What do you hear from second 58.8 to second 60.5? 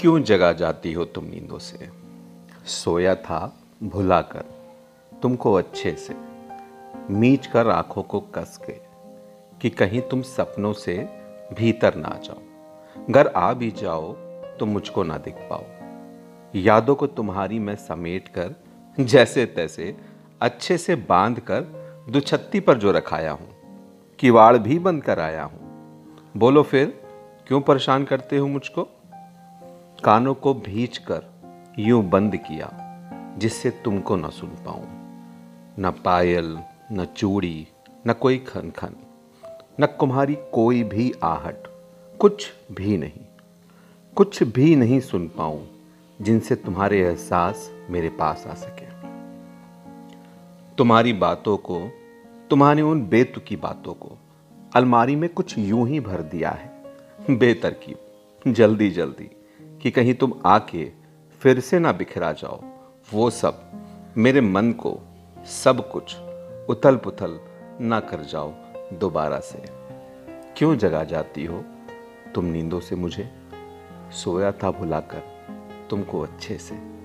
जल्दी। कि कहीं तुम